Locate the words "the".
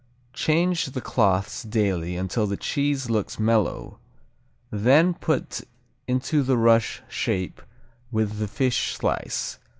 0.87-0.99, 2.47-2.57, 6.41-6.57, 8.39-8.47